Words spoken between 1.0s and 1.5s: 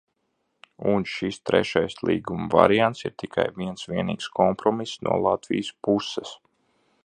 šis